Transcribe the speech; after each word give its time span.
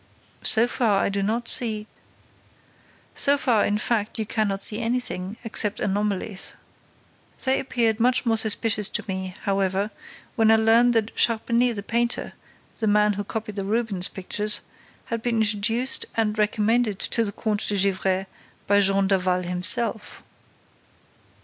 "So 0.41 0.67
far, 0.67 1.03
I 1.03 1.09
do 1.09 1.21
not 1.21 1.47
see—" 1.47 1.85
"So 3.13 3.37
far, 3.37 3.63
in 3.67 3.77
fact, 3.77 4.17
you 4.17 4.25
cannot 4.25 4.63
see 4.63 4.79
anything, 4.81 5.37
except 5.43 5.79
anomalies. 5.79 6.53
They 7.45 7.59
appeared 7.59 7.99
much 7.99 8.25
more 8.25 8.35
suspicious 8.37 8.89
to 8.89 9.03
me, 9.07 9.35
however, 9.43 9.91
when 10.35 10.49
I 10.49 10.55
learned 10.55 10.95
that 10.95 11.15
Charpenais 11.15 11.73
the 11.75 11.83
painter, 11.83 12.33
the 12.79 12.87
man 12.87 13.13
who 13.13 13.23
copied 13.23 13.57
the 13.57 13.63
Rubens 13.63 14.07
pictures, 14.07 14.61
had 15.05 15.21
been 15.21 15.37
introduced 15.41 16.07
and 16.15 16.35
recommended 16.35 16.97
to 17.01 17.23
the 17.23 17.31
Comte 17.31 17.67
de 17.67 17.77
Gesvres 17.77 18.25
by 18.65 18.79
Jean 18.79 19.07
Daval 19.07 19.43
himself." 19.43 20.23